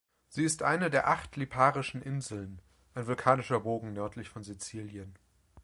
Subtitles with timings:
[0.29, 2.59] Sie ist eine der acht Liparischen Inseln,
[2.95, 5.13] ein vulkanischer Bogen nördlich von Sizilien.